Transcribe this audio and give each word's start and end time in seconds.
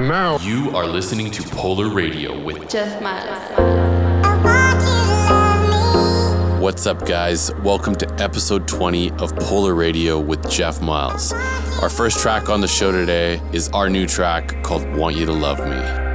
And 0.00 0.08
now 0.08 0.38
You 0.38 0.74
are 0.74 0.86
listening 0.86 1.30
to 1.30 1.42
Polar 1.42 1.90
Radio 1.90 2.42
with 2.42 2.70
Jeff 2.70 3.02
Miles. 3.02 3.38
What's 6.58 6.86
up, 6.86 7.04
guys? 7.04 7.54
Welcome 7.56 7.94
to 7.96 8.10
episode 8.14 8.66
20 8.66 9.10
of 9.18 9.36
Polar 9.36 9.74
Radio 9.74 10.18
with 10.18 10.50
Jeff 10.50 10.80
Miles. 10.80 11.34
Our 11.82 11.90
first 11.90 12.20
track 12.20 12.48
on 12.48 12.62
the 12.62 12.66
show 12.66 12.90
today 12.90 13.42
is 13.52 13.68
our 13.74 13.90
new 13.90 14.06
track 14.06 14.62
called 14.62 14.90
Want 14.94 15.16
You 15.16 15.26
to 15.26 15.32
Love 15.32 15.58
Me. 15.68 16.09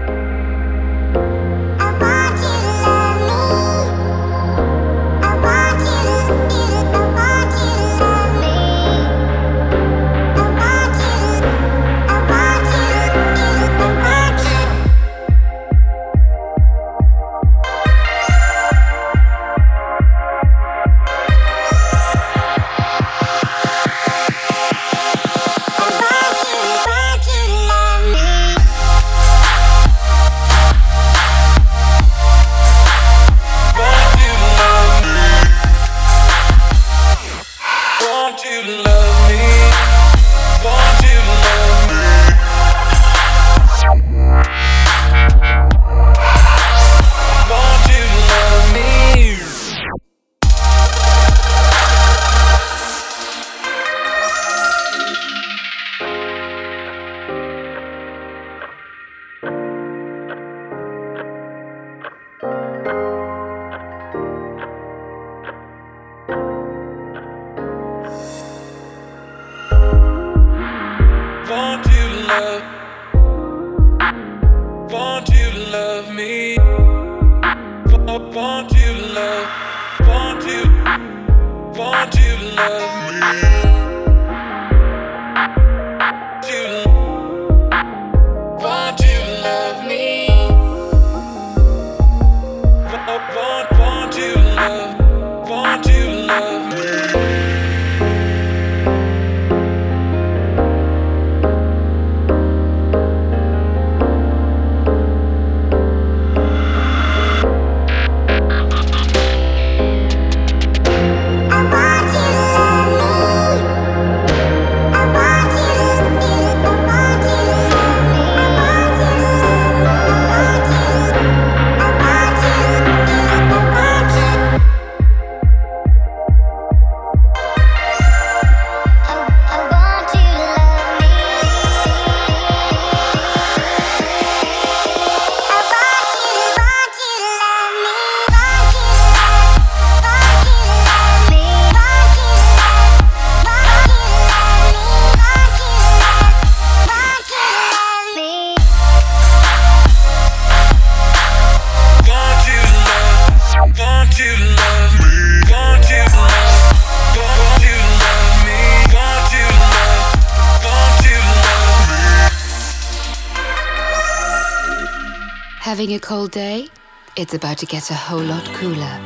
Having 165.85 165.97
a 165.97 166.00
cold 166.00 166.31
day? 166.31 166.68
It's 167.16 167.35
about 167.35 167.59
to 167.59 167.68
get 167.68 167.91
a 167.91 167.94
whole 167.94 168.23
lot 168.23 168.44
cooler. 168.56 169.00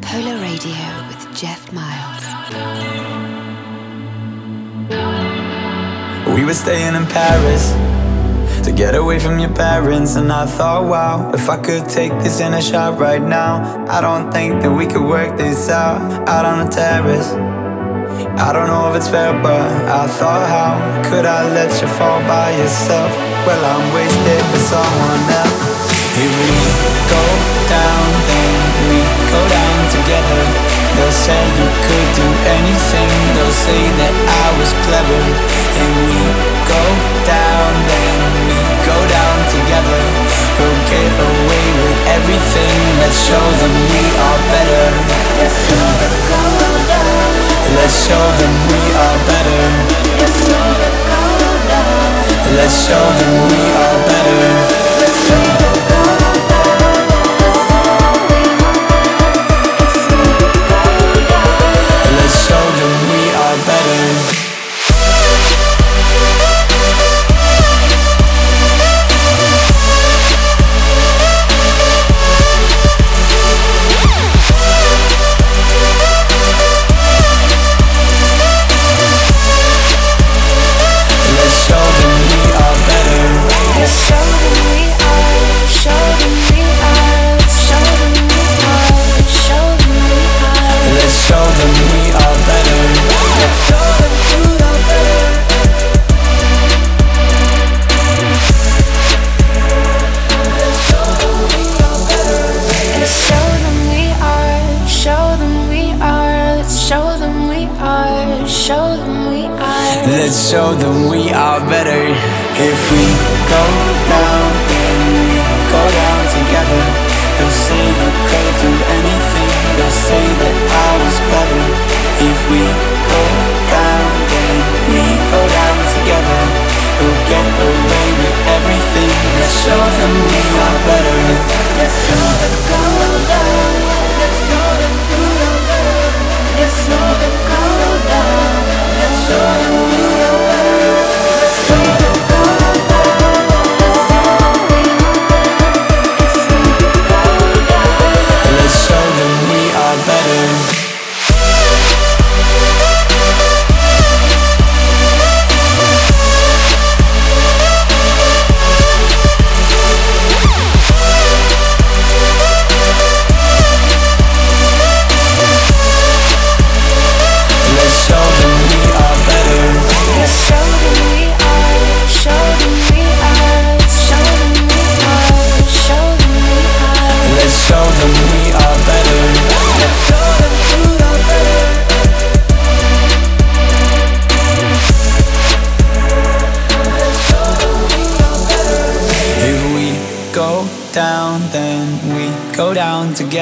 Polar 0.00 0.36
Radio 0.42 0.82
with 1.06 1.22
Jeff 1.32 1.72
Miles. 1.72 2.24
We 6.34 6.44
were 6.44 6.54
staying 6.54 6.96
in 6.96 7.06
Paris 7.06 7.70
to 8.64 8.72
get 8.72 8.96
away 8.96 9.20
from 9.20 9.38
your 9.38 9.54
parents, 9.54 10.16
and 10.16 10.32
I 10.32 10.44
thought, 10.44 10.88
wow, 10.90 11.30
if 11.32 11.48
I 11.48 11.56
could 11.58 11.88
take 11.88 12.10
this 12.24 12.40
in 12.40 12.52
a 12.54 12.60
shot 12.60 12.98
right 12.98 13.22
now, 13.22 13.86
I 13.86 14.00
don't 14.00 14.32
think 14.32 14.60
that 14.62 14.72
we 14.72 14.86
could 14.86 15.06
work 15.06 15.38
this 15.38 15.68
out 15.70 16.00
out 16.28 16.46
on 16.46 16.66
the 16.66 16.70
terrace. 16.72 17.30
I 18.40 18.52
don't 18.52 18.66
know 18.66 18.90
if 18.90 18.96
it's 18.96 19.08
fair, 19.08 19.32
but 19.40 19.70
I 19.86 20.08
thought, 20.08 20.48
how 20.48 21.08
could 21.08 21.26
I 21.26 21.48
let 21.54 21.80
you 21.80 21.86
fall 21.86 22.18
by 22.22 22.56
yourself? 22.56 23.27
Well, 23.48 23.64
I'm 23.64 23.94
wasted 23.96 24.44
for 24.52 24.60
someone 24.60 25.24
else. 25.32 25.88
If 26.20 26.28
we 26.36 26.52
go 27.08 27.24
down, 27.64 28.04
then 28.28 28.60
we 28.92 29.00
go 29.24 29.40
down 29.40 29.78
together. 29.88 30.42
They'll 30.92 31.08
say 31.08 31.40
you 31.56 31.64
could 31.80 32.08
do 32.12 32.28
anything, 32.44 33.08
they'll 33.32 33.48
say 33.48 33.80
that 34.04 34.12
I 34.12 34.46
was 34.60 34.68
clever. 34.84 35.16
If 35.80 35.90
we 36.04 36.20
go 36.68 36.84
down, 37.24 37.72
then 37.88 38.20
we 38.52 38.60
go 38.84 38.98
down 39.16 39.36
together. 39.48 40.02
We'll 40.60 40.80
get 40.84 41.08
away 41.08 41.66
with 41.88 42.00
everything, 42.20 42.76
let's 43.00 43.16
show 43.16 43.40
them 43.64 43.72
we 43.72 44.04
are 44.28 44.40
better. 44.52 44.92
Let's 47.80 47.96
show 47.96 48.24
them 48.44 48.52
we 48.68 48.80
are 48.92 49.18
better. 49.24 50.97
Let's 52.56 52.86
show 52.86 52.94
them 52.94 53.48
we 53.50 53.60
are 53.72 54.06
better. 54.06 54.67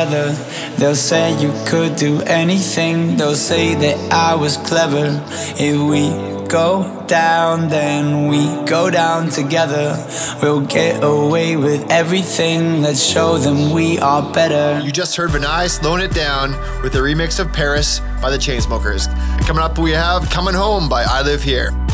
together. 0.06 0.32
They'll 0.78 0.94
say 0.94 1.40
you 1.40 1.52
could 1.66 1.96
do 1.96 2.20
anything, 2.22 3.16
they'll 3.16 3.34
say 3.34 3.74
that 3.74 4.12
I 4.12 4.34
was 4.34 4.56
clever. 4.56 5.22
If 5.58 5.80
we 5.80 6.10
go 6.48 7.04
down, 7.06 7.68
then 7.68 8.28
we 8.28 8.46
go 8.66 8.90
down 8.90 9.30
together. 9.30 9.96
We'll 10.42 10.60
get 10.60 11.02
away 11.02 11.56
with 11.56 11.90
everything, 11.90 12.82
let's 12.82 13.02
show 13.02 13.38
them 13.38 13.72
we 13.72 13.98
are 13.98 14.32
better. 14.32 14.84
You 14.84 14.92
just 14.92 15.16
heard 15.16 15.30
Vinay 15.30 15.68
slowing 15.68 16.02
it 16.02 16.14
down 16.14 16.52
with 16.82 16.94
a 16.94 16.98
remix 16.98 17.40
of 17.40 17.52
Paris 17.52 18.00
by 18.22 18.30
the 18.30 18.38
Chainsmokers. 18.38 19.06
Coming 19.46 19.62
up, 19.62 19.78
we 19.78 19.90
have 19.92 20.28
Coming 20.30 20.54
Home 20.54 20.88
by 20.88 21.04
I 21.04 21.22
Live 21.22 21.42
Here. 21.42 21.85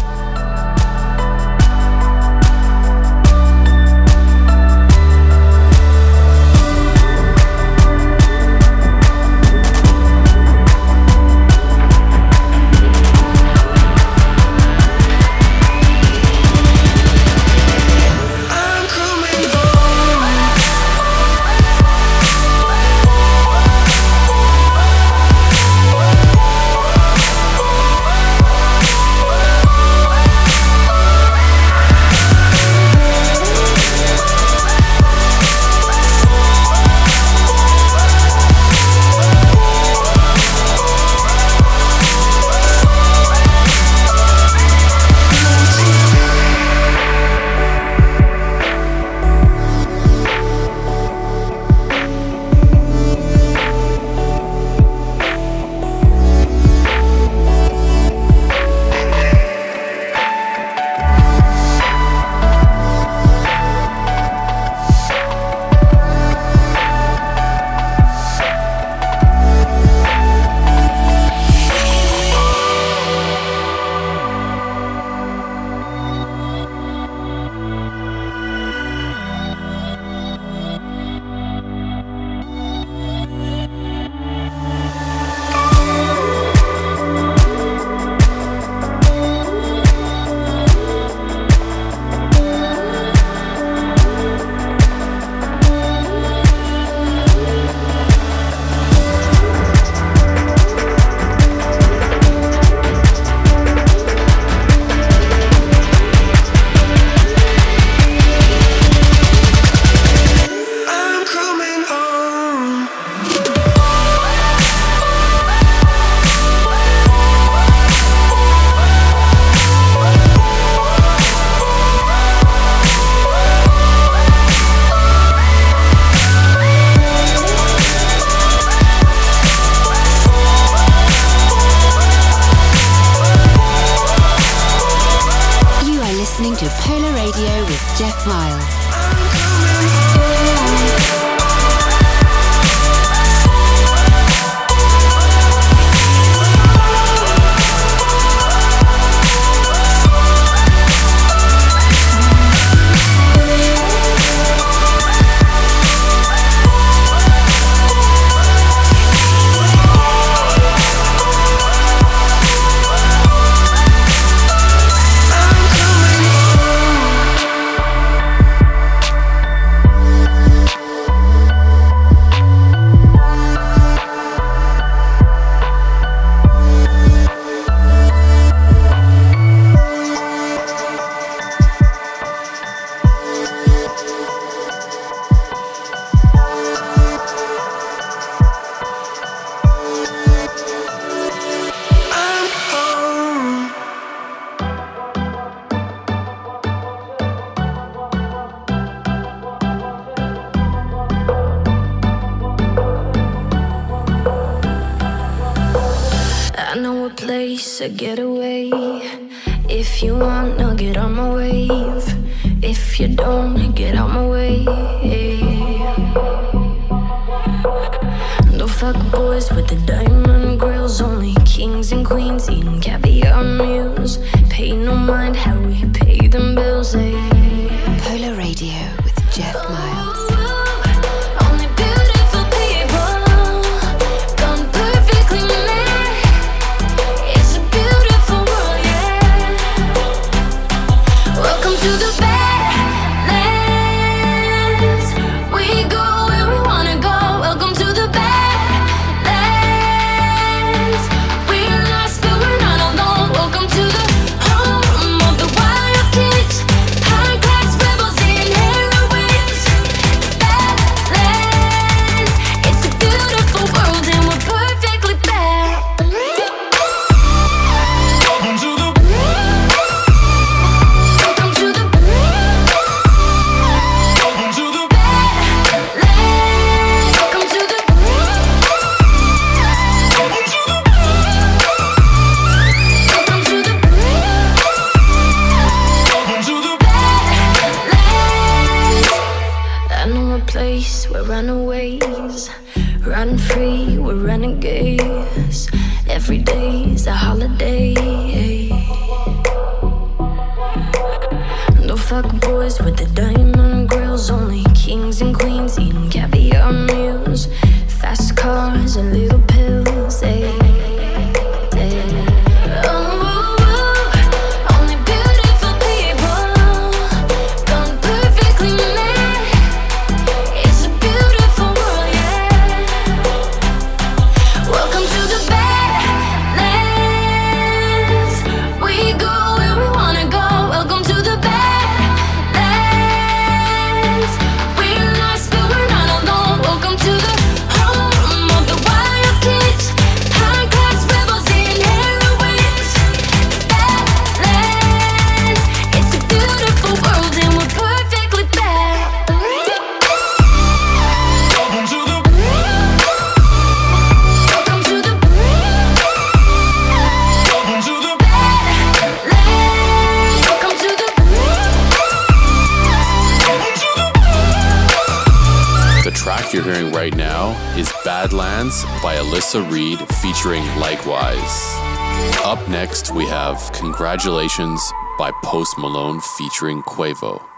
By 375.16 375.30
Post 375.42 375.78
Malone 375.78 376.20
featuring 376.20 376.82
Quavo. 376.82 377.51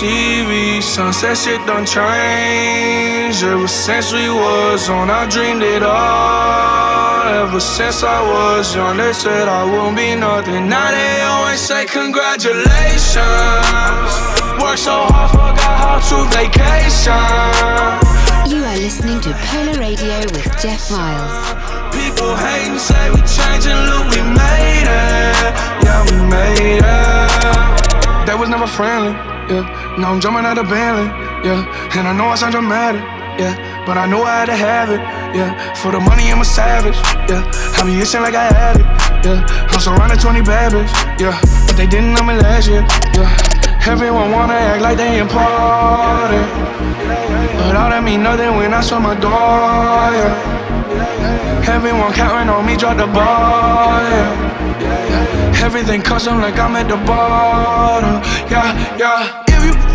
TV. 0.00 0.80
Sunset 0.82 1.36
shit 1.36 1.60
done 1.66 1.84
changed. 1.84 3.44
Ever 3.44 3.68
since 3.68 4.14
we 4.14 4.30
was 4.30 4.88
on, 4.88 5.10
I 5.10 5.28
dreamed 5.28 5.62
it 5.62 5.82
all. 5.82 7.28
Ever 7.44 7.60
since 7.60 8.02
I 8.02 8.22
was 8.24 8.74
young, 8.74 8.96
they 8.96 9.12
said 9.12 9.46
I 9.46 9.62
won't 9.62 9.98
be 9.98 10.14
nothing. 10.16 10.70
Now 10.70 10.90
they 10.90 11.20
always 11.20 11.60
say 11.60 11.84
congratulations. 11.84 13.20
Worked 14.56 14.78
so 14.88 15.04
hard, 15.12 15.30
forgot 15.36 15.76
how 15.84 15.98
to 16.00 16.24
vacation. 16.32 17.12
You 18.48 18.64
are 18.64 18.78
listening 18.80 19.20
to 19.20 19.36
Polar 19.52 19.76
Radio 19.78 20.16
with 20.32 20.48
Jeff 20.62 20.90
Miles. 20.90 21.36
People 21.92 22.34
hating, 22.36 22.78
say 22.78 23.10
we 23.12 23.20
changing, 23.28 23.76
look, 23.84 24.08
we 24.16 24.22
made 24.32 24.88
it. 24.88 25.52
Yeah, 25.84 26.00
we 26.08 26.16
made 26.24 26.80
it. 26.80 28.24
They 28.26 28.34
was 28.34 28.48
never 28.48 28.66
friendly, 28.66 29.12
yeah. 29.50 29.96
Now 29.98 30.12
I'm 30.12 30.20
jumping 30.20 30.46
out 30.46 30.58
of 30.58 30.68
Bentley, 30.68 31.10
yeah. 31.42 31.66
And 31.98 32.06
I 32.06 32.12
know 32.16 32.26
I 32.26 32.36
sound 32.36 32.52
dramatic, 32.52 33.02
yeah. 33.38 33.84
But 33.84 33.98
I 33.98 34.06
know 34.06 34.22
I 34.22 34.40
had 34.40 34.46
to 34.46 34.56
have 34.56 34.90
it, 34.90 35.00
yeah. 35.34 35.74
For 35.74 35.90
the 35.90 36.00
money, 36.00 36.30
I'm 36.30 36.40
a 36.40 36.44
savage, 36.44 36.96
yeah. 37.28 37.42
I 37.76 37.84
be 37.84 37.98
itching 37.98 38.22
like 38.22 38.34
I 38.34 38.46
had 38.46 38.76
it, 38.78 38.86
yeah. 39.26 39.68
I'm 39.70 39.80
surrounded 39.80 40.20
20 40.20 40.42
bad 40.42 40.72
yeah. 41.20 41.38
But 41.66 41.76
they 41.76 41.86
didn't 41.86 42.14
know 42.14 42.22
me 42.22 42.34
last 42.34 42.68
year, 42.68 42.86
yeah. 43.12 43.28
Everyone 43.86 44.30
wanna 44.30 44.54
act 44.54 44.82
like 44.82 44.96
they 44.96 45.18
important. 45.18 46.46
But 47.58 47.76
all 47.76 47.90
that 47.90 48.02
mean 48.04 48.22
nothing 48.22 48.56
when 48.56 48.72
I 48.72 48.80
saw 48.80 49.00
my 49.00 49.14
door, 49.14 50.14
yeah. 50.14 51.66
Everyone 51.66 52.12
counting 52.12 52.48
on 52.48 52.64
me, 52.66 52.76
drop 52.76 52.96
the 52.96 53.06
ball, 53.06 54.00
yeah. 54.06 55.64
Everything 55.64 56.02
custom 56.02 56.40
like 56.40 56.58
I'm 56.58 56.76
at 56.76 56.88
the 56.88 56.96
bottom, 56.96 58.22
yeah, 58.50 58.96
yeah. 58.96 59.39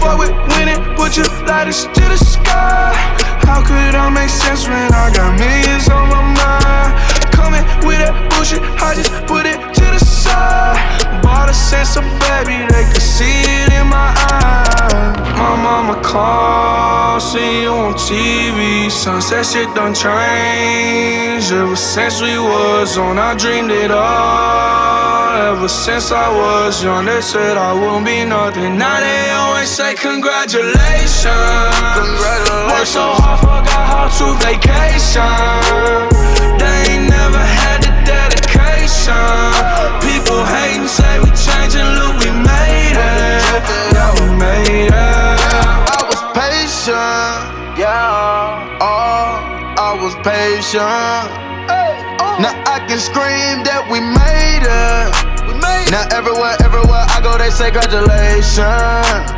Fuck 0.06 0.20
with 0.20 0.30
winning, 0.54 0.78
put 0.96 1.18
your 1.18 1.26
lighters 1.48 1.86
to 1.86 2.02
the 2.02 2.18
sky. 2.18 2.94
How 3.42 3.66
could 3.66 3.96
I 3.96 4.08
make 4.12 4.30
sense 4.30 4.68
when 4.68 4.94
I 4.94 5.10
got 5.12 5.34
millions 5.40 5.90
on 5.90 6.10
my 6.10 6.22
mind? 6.22 7.34
Coming 7.34 7.66
with 7.88 7.98
that 7.98 8.30
bullshit, 8.30 8.62
I 8.62 8.94
just 8.94 9.10
put 9.26 9.48
it. 9.48 9.75
Bought 11.22 11.50
a 11.50 11.54
sense 11.54 11.96
of 11.98 12.04
baby, 12.24 12.66
they 12.74 12.86
could 12.92 13.02
see 13.02 13.42
it 13.62 13.74
in 13.74 13.88
my 13.88 14.12
eyes. 14.32 15.16
My 15.38 15.56
mama 15.56 16.02
called, 16.02 17.22
see 17.22 17.64
you 17.64 17.72
on 17.72 17.94
TV. 17.94 18.90
Sunset 18.90 19.46
shit 19.46 19.74
done 19.76 19.94
changed. 19.94 21.52
Ever 21.52 21.76
since 21.76 22.22
we 22.22 22.38
was 22.40 22.98
on, 22.98 23.18
I 23.20 23.36
dreamed 23.36 23.72
it 23.72 23.92
all. 23.92 25.16
Ever 25.52 25.68
since 25.68 26.12
I 26.12 26.30
was 26.30 26.84
young, 26.84 27.06
they 27.06 27.22
said 27.22 27.58
I 27.58 27.74
won't 27.74 28.06
be 28.06 28.24
nothing. 28.24 28.78
Now 28.78 29.00
they 29.00 29.32
always 29.32 29.70
say 29.70 29.94
congratulations. 29.94 31.26
Congratulations. 32.00 32.72
Worked 32.72 32.88
so 32.88 33.06
hard, 33.20 33.40
forgot 33.40 33.86
how 33.92 34.08
to 34.18 34.28
vacation. 34.46 35.65
Congratulations. 57.96 59.32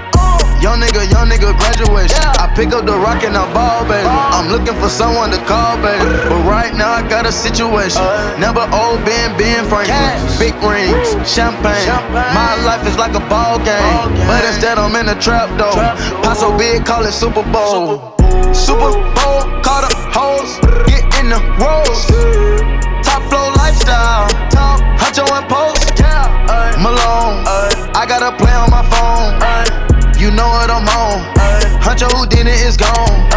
Young 0.58 0.82
nigga, 0.82 1.06
young 1.12 1.30
nigga, 1.30 1.54
graduation. 1.54 2.18
I 2.42 2.52
pick 2.56 2.74
up 2.74 2.86
the 2.86 2.98
rock 2.98 3.24
and 3.24 3.38
I 3.38 3.46
ball, 3.54 3.86
baby. 3.86 4.10
I'm 4.10 4.50
looking 4.50 4.74
for 4.82 4.90
someone 4.90 5.30
to 5.30 5.38
call, 5.46 5.78
baby. 5.78 6.02
But 6.26 6.42
right 6.50 6.74
now 6.74 6.90
I 6.92 7.08
got 7.08 7.28
a 7.28 7.32
situation. 7.32 8.02
Uh. 8.02 8.38
Never 8.40 8.66
old 8.74 9.06
Ben, 9.06 9.38
Ben 9.38 9.62
Franklin. 9.70 10.18
Big 10.42 10.58
rings, 10.66 11.14
champagne. 11.30 11.86
My 12.34 12.58
life 12.66 12.88
is 12.88 12.98
like 12.98 13.14
a 13.14 13.22
ball 13.30 13.62
game. 13.62 14.10
But 14.26 14.44
instead 14.46 14.80
I'm 14.80 14.96
in 14.96 15.10
a 15.10 15.20
trap 15.22 15.50
though. 15.62 15.78
Paso 16.26 16.58
big, 16.58 16.86
call 16.86 17.06
it 17.06 17.14
Super 17.14 17.46
Bowl. 17.54 18.18
Super 18.54 18.98
Bowl, 19.14 19.46
call 19.62 19.86
the 19.86 19.94
hoes, 20.10 20.58
get 20.90 21.06
in 21.22 21.30
the 21.30 21.42
rolls. 21.62 22.10
Top 23.06 23.22
flow 23.30 23.54
lifestyle, 23.62 24.26
top 24.50 24.82
Huncho 24.98 25.30
and 25.38 25.46
Post. 25.48 25.78
Malone, 26.82 27.44
I 27.94 28.06
got 28.08 28.22
a 28.22 28.36
play 28.36 28.54
on 28.54 28.70
my 28.70 28.84
phone. 28.92 29.34
You 30.20 30.32
know 30.32 30.48
what 30.48 30.70
I'm 30.70 30.88
on. 30.88 31.24
Huncho 31.82 32.10
Houdini 32.12 32.52
is 32.52 32.76
gone. 32.78 33.30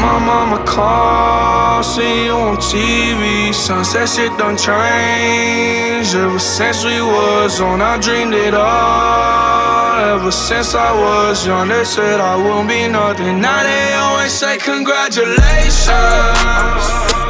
My 0.00 0.18
mama 0.18 0.64
call, 0.66 1.82
see 1.82 2.26
you 2.26 2.32
on 2.32 2.56
TV. 2.58 3.52
Sunset 3.52 4.08
shit 4.08 4.36
done 4.38 4.56
changed. 4.56 6.14
Ever 6.14 6.38
since 6.38 6.84
we 6.84 7.00
was 7.00 7.60
on, 7.60 7.80
I 7.80 7.98
dreamed 7.98 8.34
it 8.34 8.54
all. 8.54 10.14
Ever 10.14 10.30
since 10.30 10.74
I 10.74 10.92
was 10.92 11.46
young, 11.46 11.68
they 11.68 11.84
said 11.84 12.20
I 12.20 12.36
wouldn't 12.36 12.68
be 12.68 12.86
nothing. 12.88 13.40
Now 13.40 13.62
they 13.62 13.94
always 13.94 14.32
say 14.32 14.58
congratulations. 14.58 15.88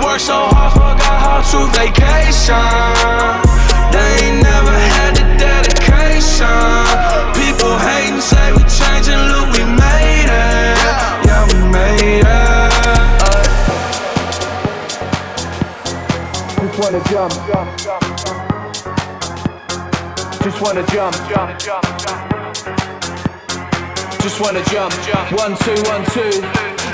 Worked 0.03 0.21
so 0.21 0.47
hard, 0.51 0.73
forgot 0.73 1.19
how 1.25 1.41
to 1.51 1.67
vacation. 1.79 3.54
They 3.95 4.19
never 4.43 4.77
had 4.97 5.13
the 5.15 5.27
dedication. 5.39 6.85
People 7.39 7.75
say 8.21 8.47
we 8.57 8.65
look, 9.31 9.47
we 9.55 9.63
made 9.63 10.31
it. 10.31 10.77
Yeah, 11.29 11.47
we 11.51 11.59
made 11.71 12.27
it. 12.27 12.73
Just 16.61 16.77
wanna 16.81 17.03
jump, 17.11 17.33
jump, 17.47 17.69
jump, 17.85 18.05
jump. 18.25 18.45
Just 20.43 20.59
wanna 20.61 20.85
jump, 20.95 21.15
jump, 21.31 21.51
jump, 21.61 21.87
jump. 22.03 22.23
Just 24.23 24.41
wanna 24.41 24.65
jump, 24.73 24.93
jump. 25.07 25.33
One, 25.39 25.55
two, 25.65 25.79
one, 25.93 26.05
two. 26.15 26.94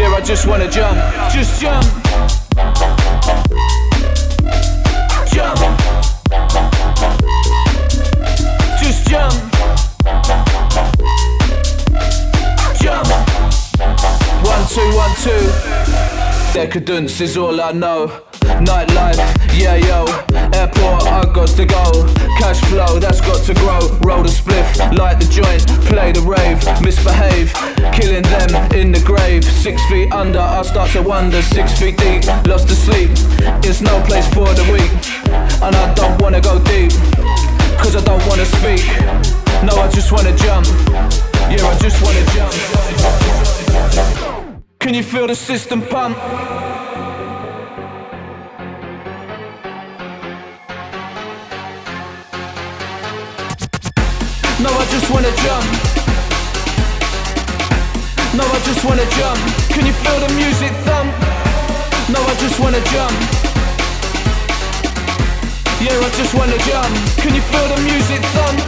Yeah, 0.00 0.14
I 0.14 0.22
just 0.22 0.46
wanna 0.46 0.66
jump, 0.66 0.96
just 1.30 1.60
jump. 1.60 1.84
Jump. 5.30 5.58
Just 8.80 9.06
jump. 9.10 9.34
Jump. 12.80 13.08
One, 14.42 14.64
two, 14.72 14.88
one, 14.96 15.14
two. 15.20 15.52
Decadence 16.54 17.20
is 17.20 17.36
all 17.36 17.60
I 17.60 17.72
know. 17.72 18.29
Nightlife, 18.64 19.18
yeah 19.58 19.76
yo. 19.76 20.04
Airport, 20.52 21.04
I 21.06 21.24
got 21.32 21.48
to 21.48 21.64
go. 21.64 22.06
Cash 22.38 22.60
flow, 22.66 22.98
that's 22.98 23.20
got 23.20 23.42
to 23.44 23.54
grow. 23.54 23.80
Roll 24.00 24.22
the 24.22 24.28
spliff, 24.28 24.68
light 24.96 25.18
the 25.20 25.26
joint, 25.26 25.66
play 25.86 26.12
the 26.12 26.20
rave, 26.20 26.60
misbehave, 26.80 27.52
killing 27.92 28.22
them 28.22 28.72
in 28.72 28.92
the 28.92 29.00
grave. 29.04 29.44
Six 29.44 29.82
feet 29.86 30.12
under, 30.12 30.40
I 30.40 30.62
start 30.62 30.90
to 30.90 31.02
wonder. 31.02 31.42
Six 31.42 31.78
feet 31.78 31.96
deep, 31.98 32.26
lost 32.46 32.68
to 32.68 32.74
sleep. 32.74 33.10
It's 33.64 33.80
no 33.80 34.00
place 34.04 34.26
for 34.34 34.48
the 34.54 34.64
weak, 34.72 34.90
and 35.62 35.74
I 35.76 35.94
don't 35.94 36.20
wanna 36.20 36.40
go 36.40 36.58
deep, 36.64 36.92
cause 37.78 37.96
I 37.96 38.02
don't 38.04 38.24
wanna 38.26 38.46
speak. 38.46 38.84
No, 39.62 39.74
I 39.76 39.88
just 39.88 40.12
wanna 40.12 40.36
jump. 40.36 40.66
Yeah, 41.50 41.66
I 41.66 41.76
just 41.78 42.00
wanna 42.02 42.24
jump. 42.34 42.54
Can 44.80 44.94
you 44.94 45.02
feel 45.02 45.26
the 45.26 45.34
system 45.34 45.82
pump? 45.82 46.16
No, 54.62 54.68
I 54.68 54.84
just 54.92 55.10
wanna 55.10 55.32
jump. 55.40 55.64
No, 58.36 58.44
I 58.44 58.58
just 58.68 58.84
wanna 58.84 59.06
jump. 59.16 59.40
Can 59.72 59.86
you 59.86 59.92
feel 59.92 60.18
the 60.20 60.28
music 60.34 60.72
thump? 60.84 61.10
No, 62.12 62.20
I 62.20 62.34
just 62.44 62.60
wanna 62.60 62.82
jump. 62.92 63.16
Yeah, 65.80 65.96
I 65.96 66.10
just 66.20 66.34
wanna 66.34 66.58
jump. 66.68 66.92
Can 67.22 67.34
you 67.34 67.40
feel 67.40 67.66
the 67.72 67.80
music 67.88 68.20
thump? 68.36 68.58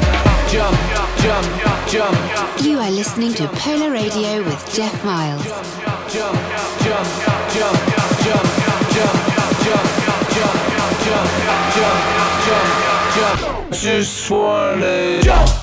Jump, 0.49 0.77
jump, 1.21 1.47
jump, 1.89 2.17
You 2.65 2.79
are 2.79 2.91
listening 2.91 3.35
to 3.35 3.49
Polar 3.49 3.91
Radio 3.91 4.43
with 4.45 4.61
Jeff 4.75 4.95
Miles. 5.05 5.45
jump, 5.45 5.61
jump, 6.09 6.39
jump, 6.85 7.09
jump, 7.53 7.77
jump, 8.25 8.47
jump, 8.95 9.19
jump, 9.65 9.87
jump, 10.35 10.63
jump, 11.05 11.29
jump, 12.47 12.81
jump. 13.15 13.73
Just 13.73 14.31
wanna 14.31 15.23
jump. 15.23 15.62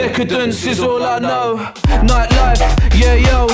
Decadence 0.00 0.64
is 0.64 0.80
all 0.80 1.02
I 1.02 1.18
know. 1.18 1.56
Nightlife, 2.02 2.60
yeah, 2.98 3.14
yo. 3.14 3.46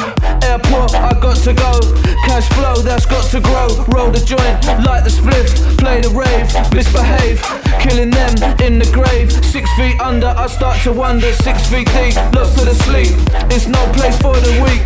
Airport, 0.43 0.95
I 0.95 1.13
got 1.21 1.37
to 1.39 1.53
go. 1.53 1.81
Cash 2.25 2.49
flow, 2.51 2.77
that's 2.83 3.07
got 3.07 3.29
to 3.31 3.41
grow. 3.41 3.69
Roll 3.89 4.11
the 4.11 4.21
joint, 4.21 4.65
light 4.85 5.05
the 5.05 5.11
spliff, 5.11 5.79
play 5.79 6.01
the 6.01 6.11
rave, 6.11 6.47
misbehave, 6.73 7.41
killing 7.87 8.11
them 8.11 8.35
in 8.61 8.79
the 8.79 8.89
grave. 8.93 9.31
Six 9.45 9.71
feet 9.77 10.01
under, 10.01 10.29
I 10.29 10.47
start 10.49 10.81
to 10.83 10.93
wonder. 10.93 11.33
Six 11.33 11.69
feet 11.69 11.87
deep, 11.95 12.15
lost 12.35 12.59
to 12.59 12.65
the 12.65 12.75
sleep. 12.87 13.15
It's 13.55 13.67
no 13.67 13.83
place 13.93 14.19
for 14.21 14.35
the 14.35 14.53
weak, 14.65 14.83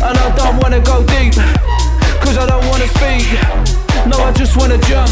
and 0.00 0.16
I 0.16 0.28
don't 0.36 0.56
wanna 0.62 0.80
go 0.80 1.04
deep, 1.04 1.34
cause 2.24 2.38
I 2.38 2.46
don't 2.46 2.66
wanna 2.68 2.88
speak. 2.96 3.26
No, 4.06 4.16
I 4.24 4.32
just 4.32 4.56
wanna 4.56 4.78
jump. 4.88 5.10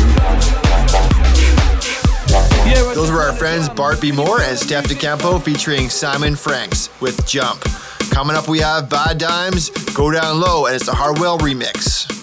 Those 2.94 3.10
were 3.10 3.20
our 3.20 3.32
friends 3.32 3.68
Bart 3.68 4.00
B 4.00 4.10
More 4.10 4.40
and 4.40 4.58
Steff 4.58 4.88
da 4.88 4.94
Campo 4.94 5.38
featuring 5.38 5.88
Simon 5.88 6.34
Franks 6.34 6.88
with 7.00 7.26
Jump. 7.26 7.62
Coming 8.10 8.36
up, 8.36 8.48
we 8.48 8.58
have 8.58 8.88
Badd 8.88 9.18
Dimes, 9.18 9.70
Go 9.94 10.10
Down 10.10 10.40
Low, 10.40 10.66
and 10.66 10.74
it's 10.74 10.88
a 10.88 10.92
Harwell 10.92 11.38
remix. 11.38 12.17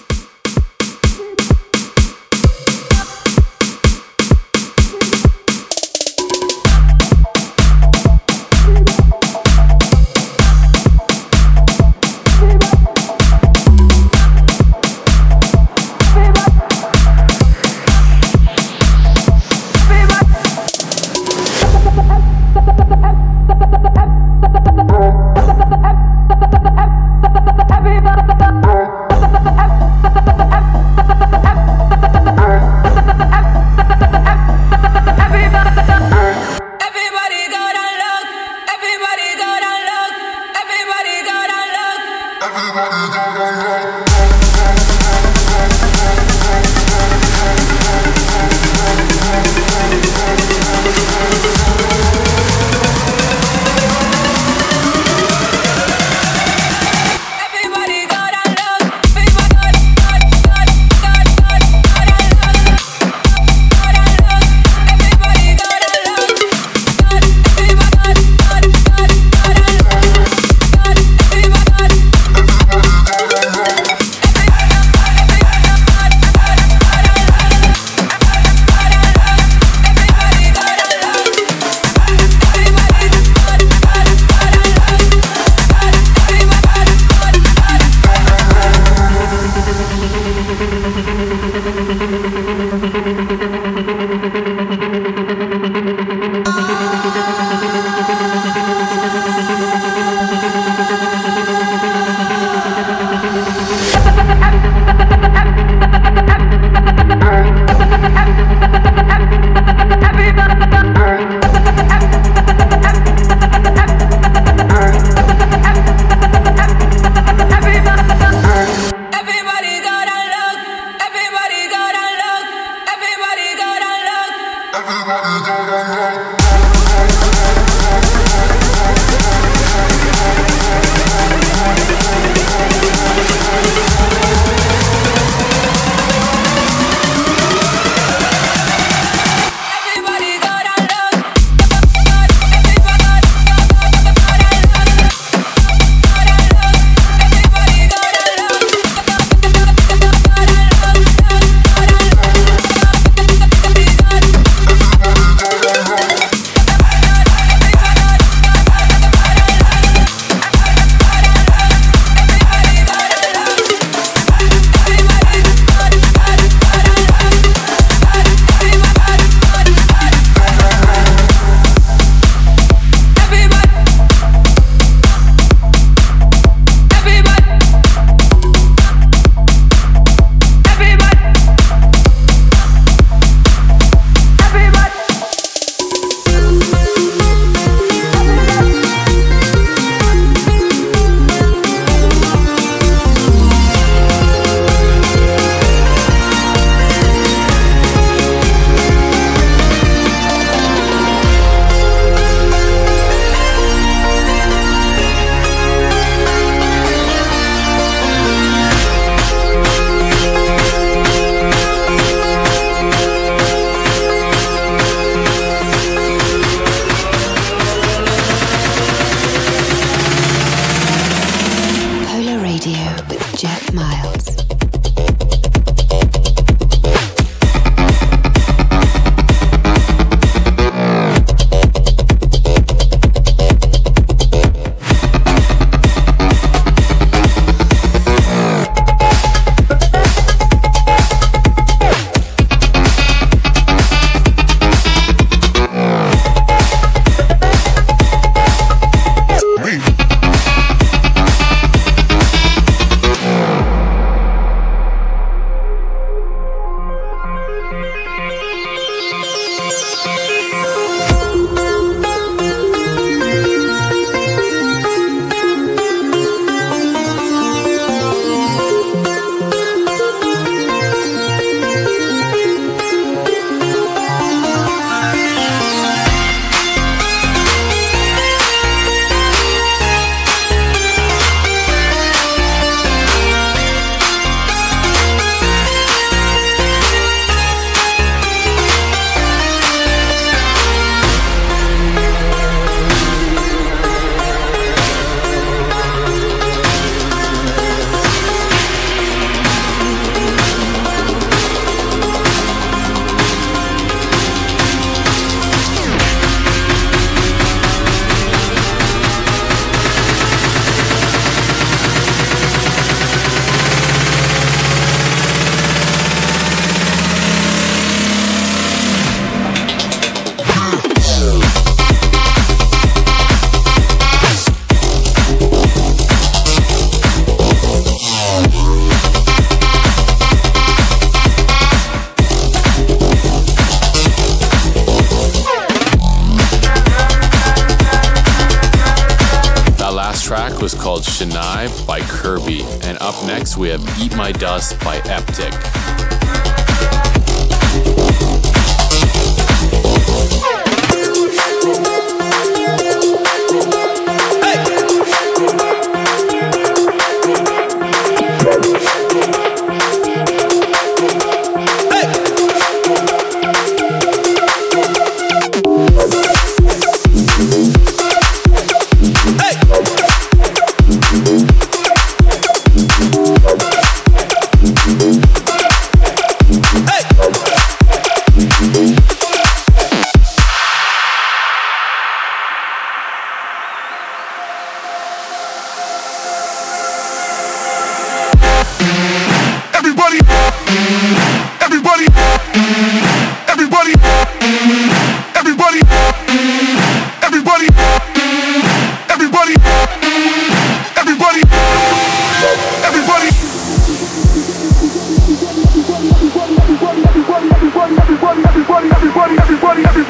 Dust 344.37 344.74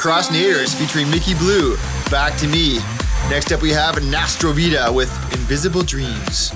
Cross 0.00 0.30
Naders 0.30 0.74
featuring 0.74 1.10
Mickey 1.10 1.34
Blue, 1.34 1.76
Back 2.10 2.34
to 2.38 2.46
Me. 2.46 2.78
Next 3.28 3.52
up, 3.52 3.60
we 3.60 3.68
have 3.68 3.96
Nastrovita 3.96 4.90
with 4.94 5.10
Invisible 5.34 5.82
Dreams. 5.82 6.52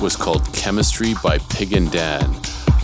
Was 0.00 0.16
called 0.16 0.50
Chemistry 0.54 1.14
by 1.22 1.38
Pig 1.50 1.72
and 1.74 1.90
Dan. 1.90 2.34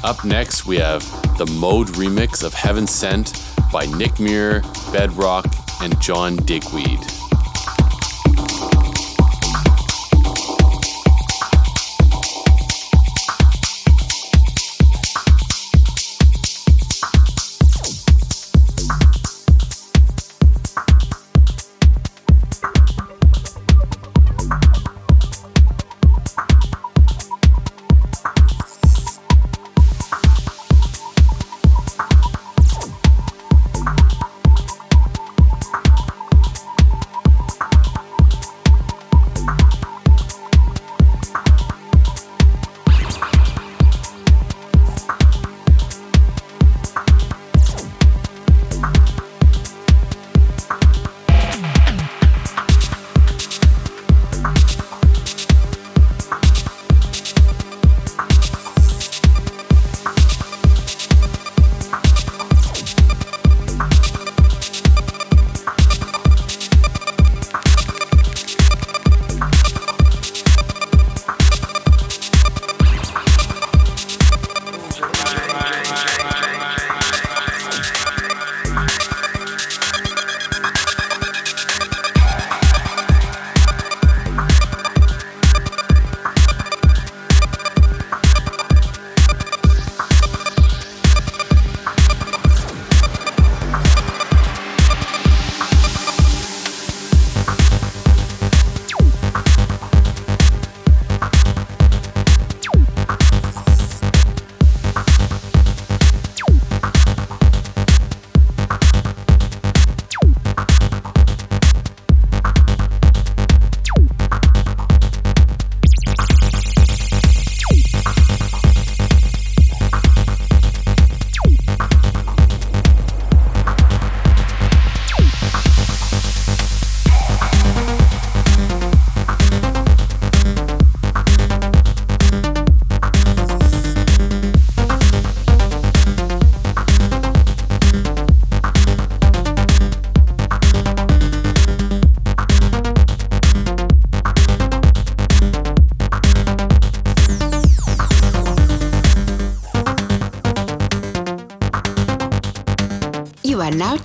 Up 0.05 0.25
next, 0.25 0.67
we 0.67 0.77
have 0.77 1.03
the 1.39 1.47
Mode 1.59 1.89
remix 1.89 2.45
of 2.45 2.53
Heaven 2.53 2.87
Sent 2.87 3.33
by 3.73 3.87
Nick 3.87 4.21
Muir, 4.21 4.63
Bedrock, 4.93 5.47
and 5.81 5.99
John 6.01 6.37
Digweed. 6.37 7.06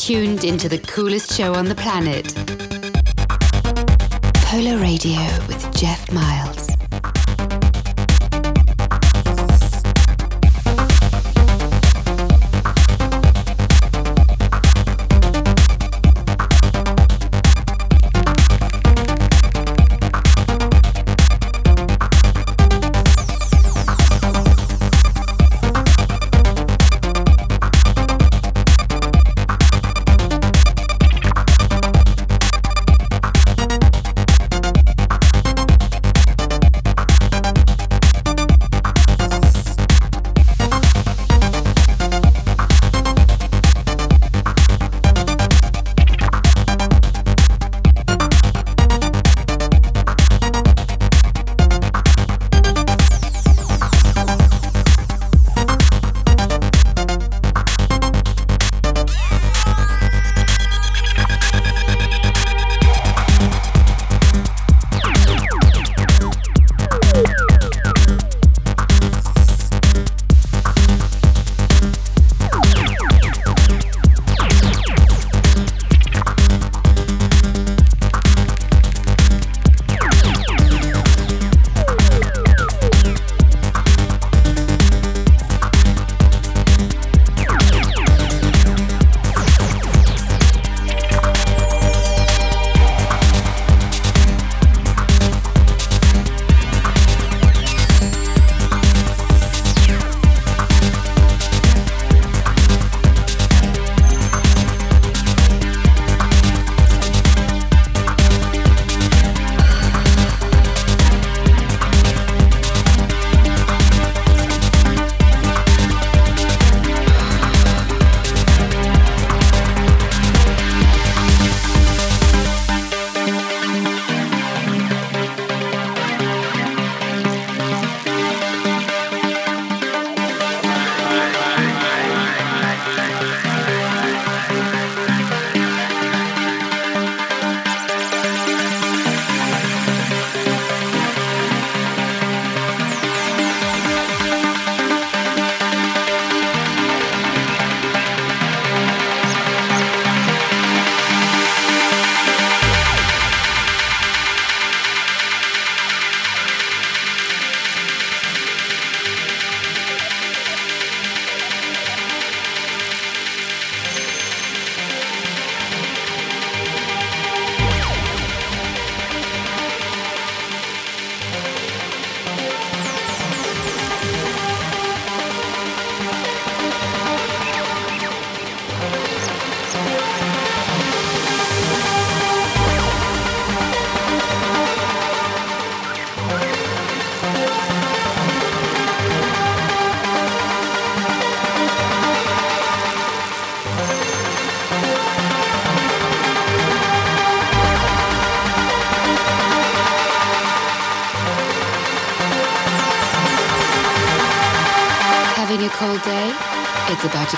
Tuned 0.02 0.43
into 0.43 0.68
the 0.68 0.80
coolest 0.80 1.32
show 1.32 1.54
on 1.54 1.66
the 1.66 1.76
planet. 1.76 2.26
Polar 4.45 4.80
Radio 4.80 5.22
with 5.47 5.62
Jeff 5.78 6.12
Miles. 6.12 6.51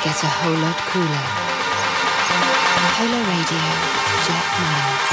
Get 0.03 0.21
a 0.21 0.27
whole 0.27 0.59
lot 0.59 0.75
cooler. 0.91 1.25
Polar 2.91 3.23
Radio, 3.23 3.63
Jeff 4.25 4.47
Miles. 4.59 5.11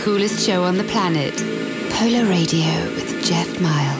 Coolest 0.00 0.46
show 0.46 0.64
on 0.64 0.78
the 0.78 0.84
planet, 0.84 1.34
Polar 1.92 2.24
Radio 2.24 2.72
with 2.94 3.22
Jeff 3.22 3.60
Miles. 3.60 3.99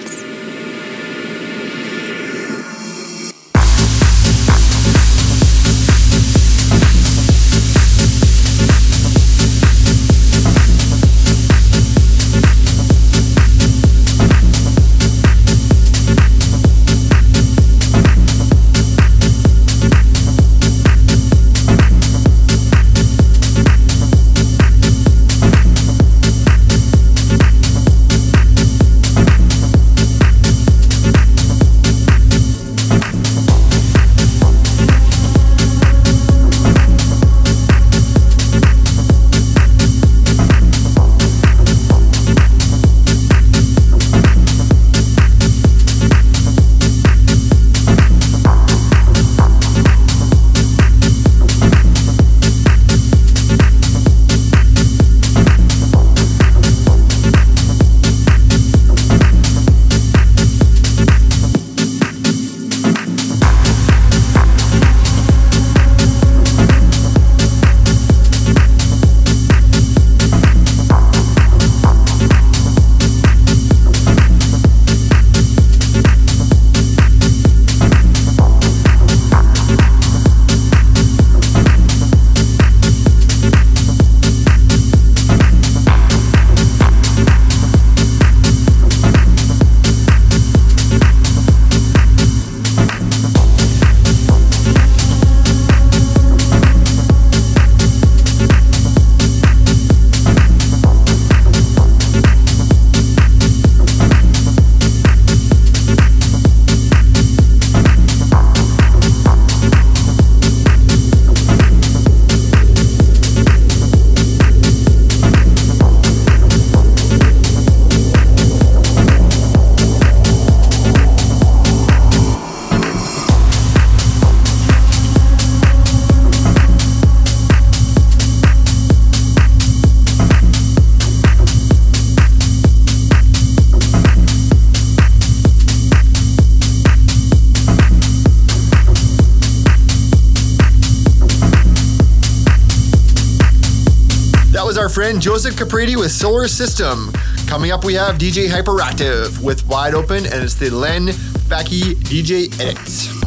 Friend 145.00 145.18
Joseph 145.18 145.54
Capriati 145.54 145.96
with 145.96 146.12
Solar 146.12 146.46
System. 146.46 147.10
Coming 147.46 147.70
up, 147.70 147.86
we 147.86 147.94
have 147.94 148.18
DJ 148.18 148.48
Hyperactive 148.48 149.42
with 149.42 149.66
Wide 149.66 149.94
Open, 149.94 150.26
and 150.26 150.44
it's 150.44 150.56
the 150.56 150.68
Len 150.68 151.06
Faki 151.06 151.94
DJ 152.04 152.52
Edit. 152.60 153.19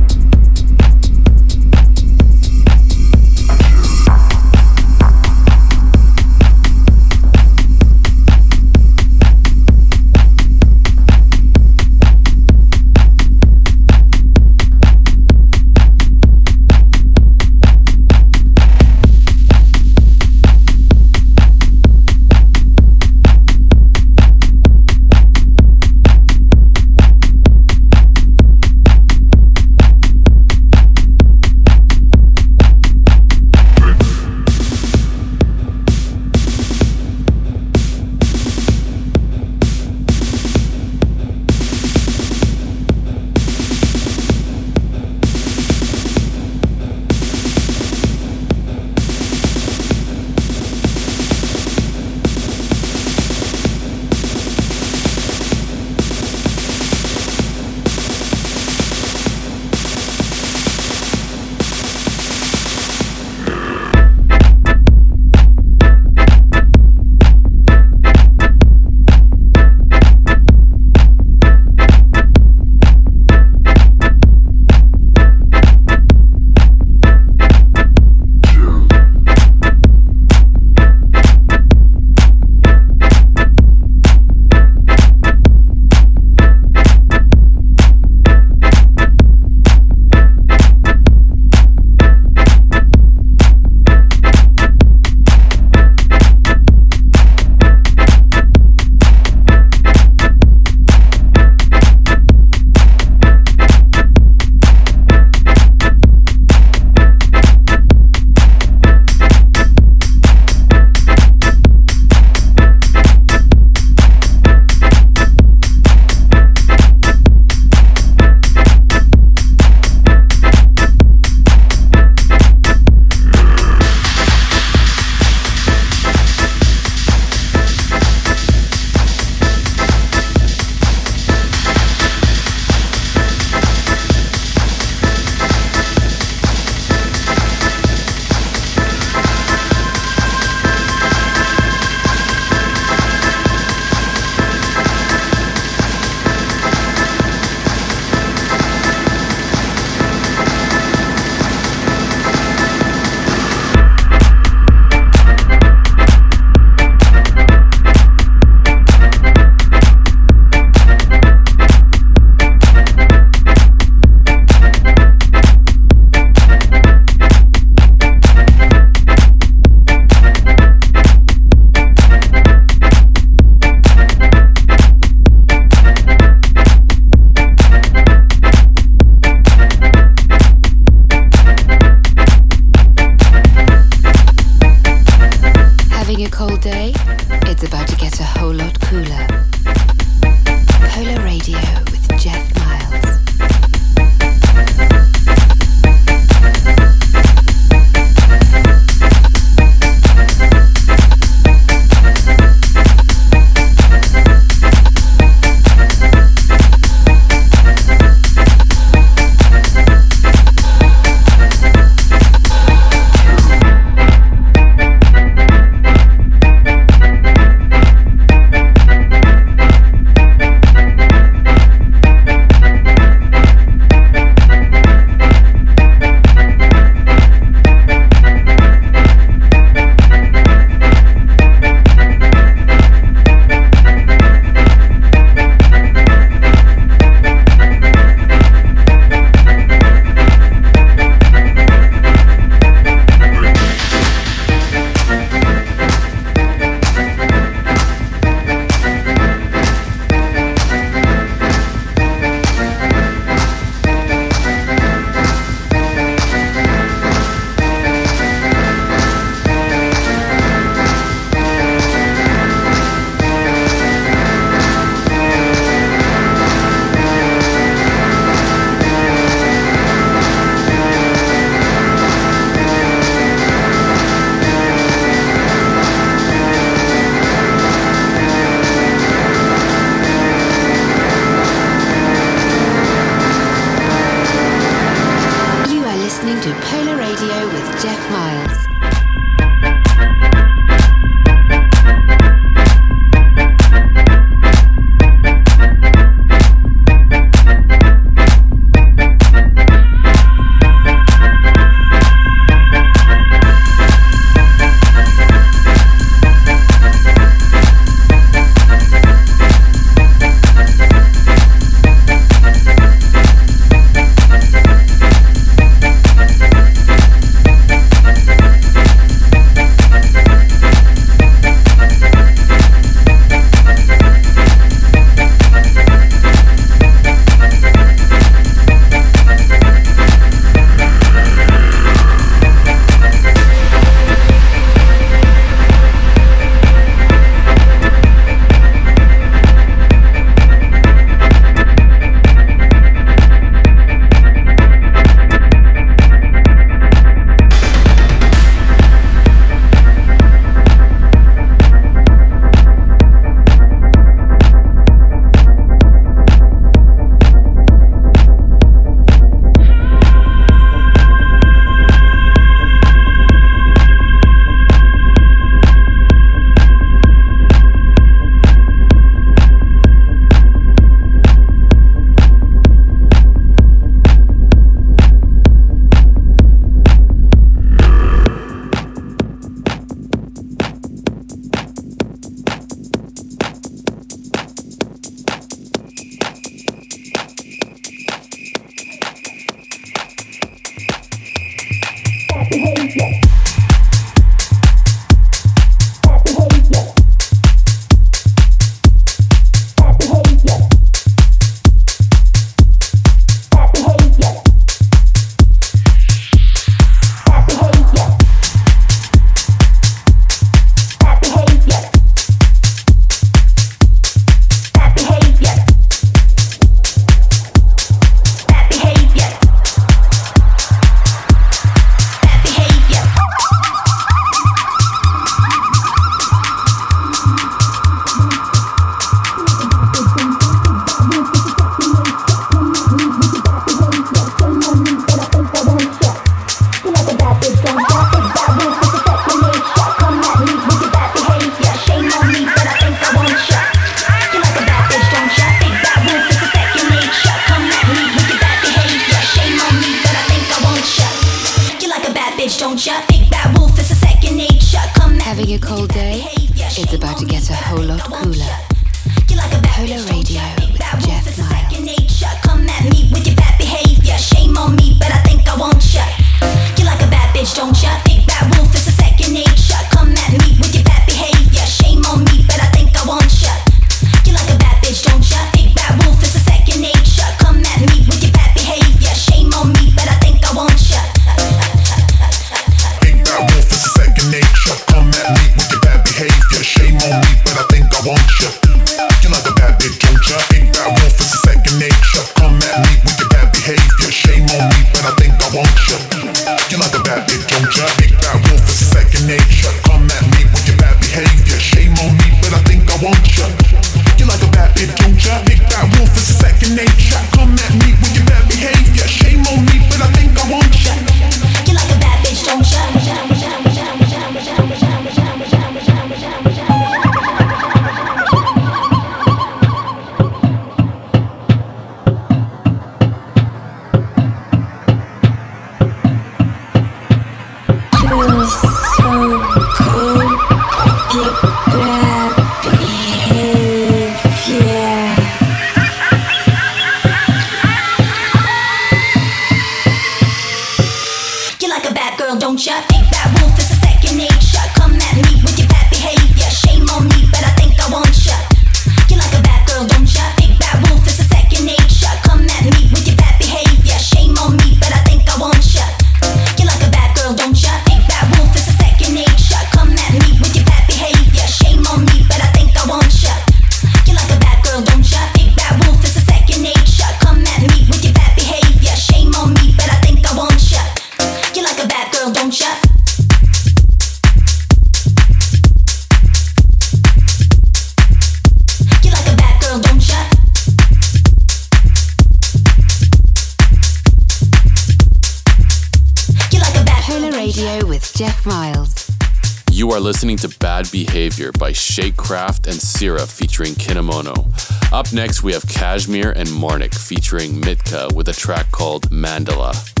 KSHMR 595.91 596.31
and 596.37 596.47
Marnik 596.47 596.95
featuring 596.95 597.59
Mitka 597.59 598.07
with 598.15 598.29
a 598.29 598.33
track 598.33 598.71
called 598.71 599.09
Mandala. 599.09 600.00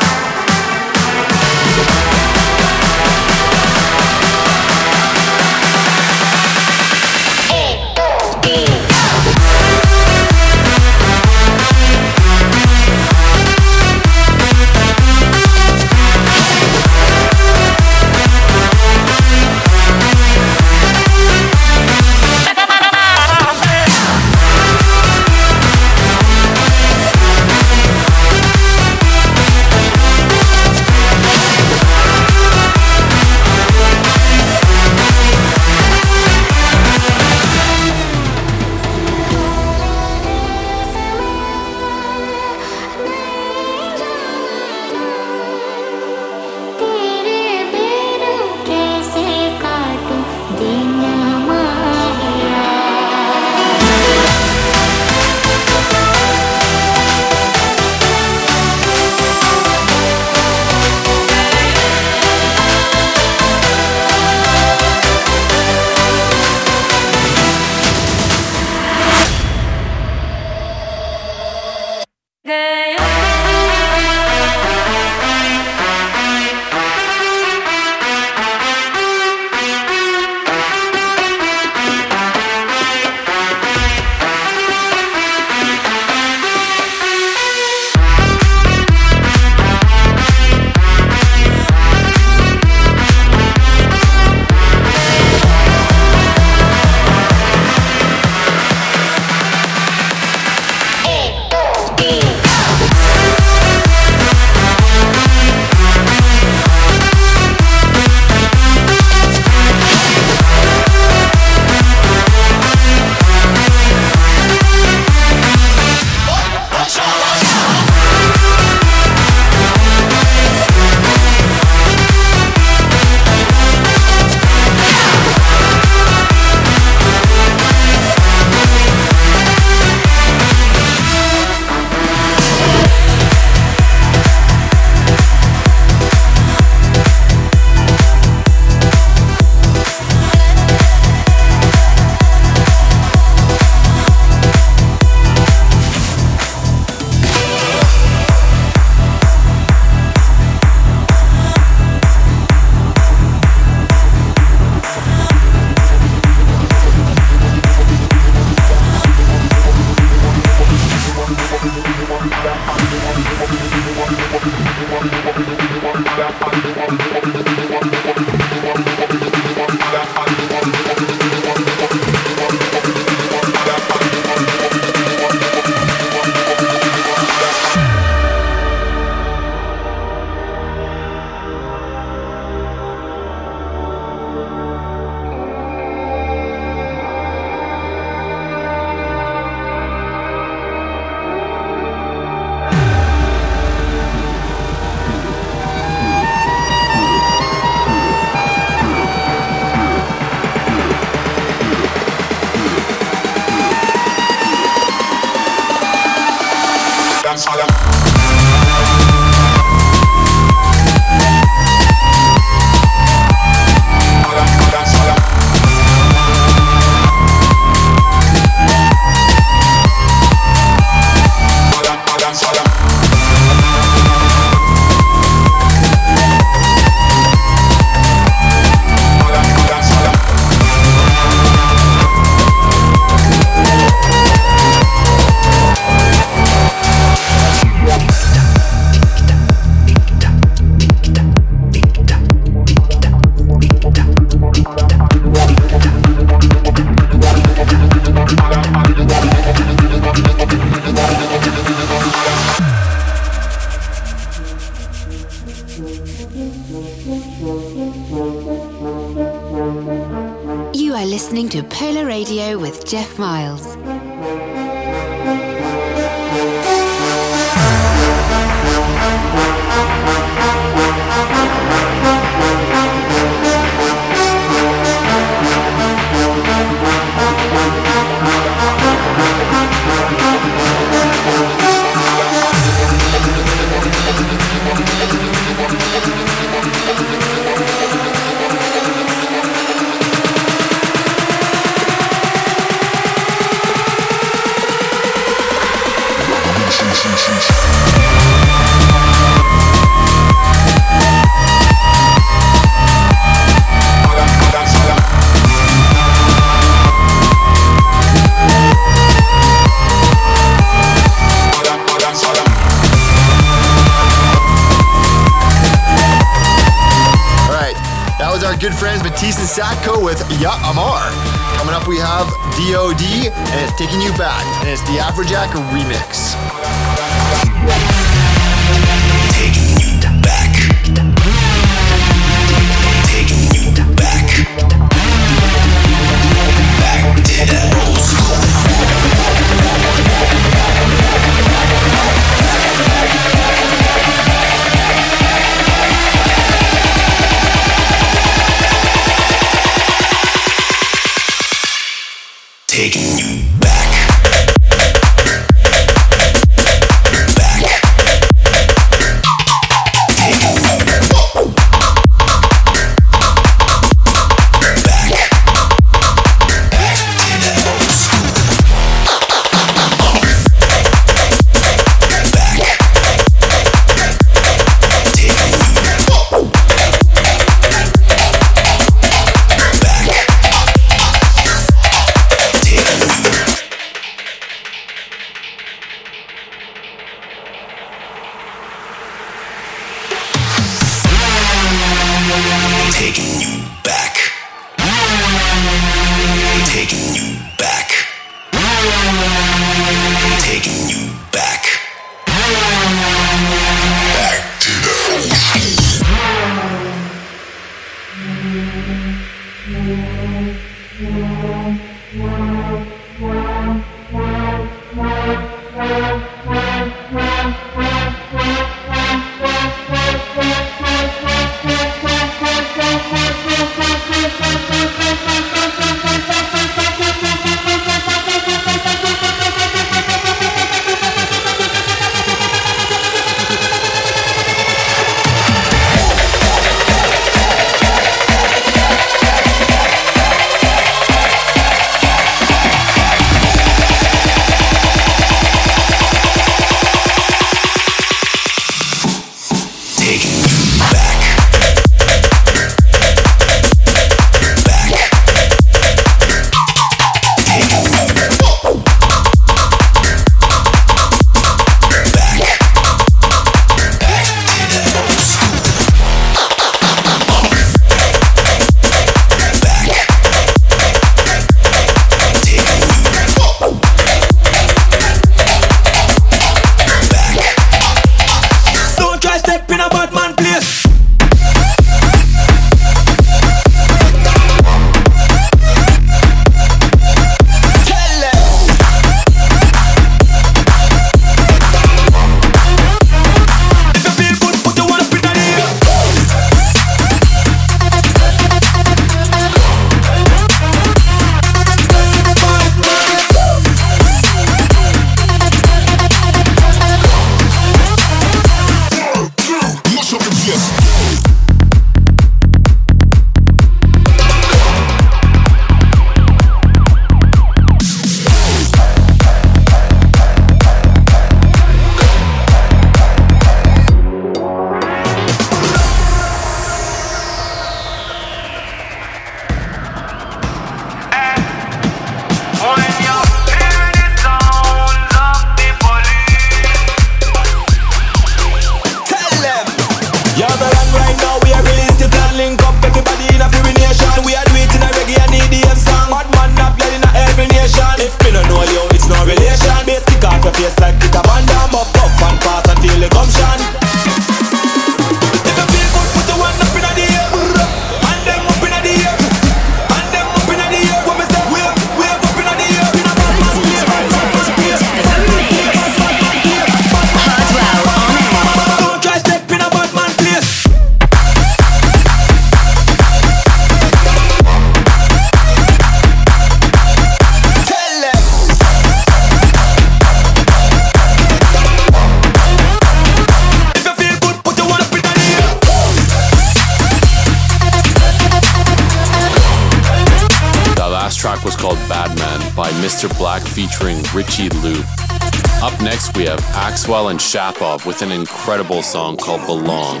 We 596.88 596.94
have 596.94 597.06
and 597.06 597.18
Shapov 597.18 597.86
with 597.86 598.02
an 598.02 598.10
incredible 598.10 598.82
song 598.82 599.16
called 599.16 599.46
Belong. 599.46 600.00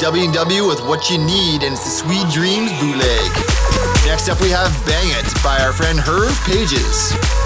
W&W 0.00 0.66
with 0.66 0.80
What 0.80 1.10
You 1.10 1.18
Need, 1.18 1.62
and 1.62 1.74
it's 1.74 1.84
the 1.84 1.90
Sweet 1.90 2.28
Dreams 2.32 2.72
bootleg. 2.80 3.30
Next 4.04 4.28
up, 4.28 4.40
we 4.40 4.50
have 4.50 4.70
Bang 4.84 5.06
It 5.10 5.42
by 5.44 5.60
our 5.60 5.72
friend 5.72 5.98
Herve 6.00 6.32
Pagez. 6.44 7.39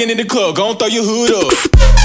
In 0.00 0.16
the 0.16 0.24
club, 0.24 0.56
gon' 0.56 0.76
throw 0.76 0.86
your 0.86 1.04
hood 1.04 1.32
up. 1.32 2.01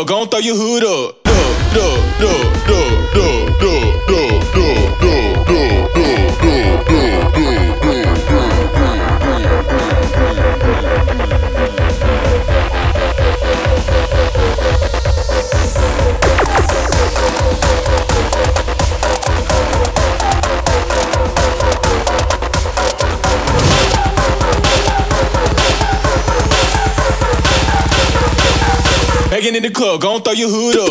look, 0.00 0.08
gon' 0.08 0.28
throw 0.28 0.40
you 0.40 0.54
throw 30.30 30.38
your 30.38 30.48
hood 30.48 30.78
up. 30.78 30.89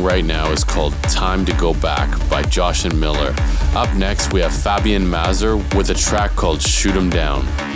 You're 0.00 0.08
right 0.08 0.24
now 0.24 0.50
is 0.50 0.64
called 0.64 0.94
Time 1.02 1.44
to 1.44 1.52
Go 1.58 1.74
Back 1.74 2.08
by 2.30 2.40
Jochen 2.40 2.98
Miller. 2.98 3.34
Up 3.74 3.94
next, 3.94 4.32
we 4.32 4.40
have 4.40 4.50
Fabian 4.50 5.06
Mazur 5.06 5.58
with 5.76 5.90
a 5.90 5.94
track 5.94 6.30
called 6.36 6.62
Shoot 6.62 6.96
'em 6.96 7.10
Down. 7.10 7.69